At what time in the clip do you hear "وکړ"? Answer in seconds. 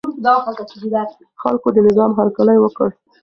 2.59-2.89